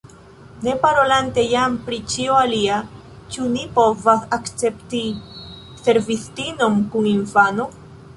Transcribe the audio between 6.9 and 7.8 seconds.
kun infano?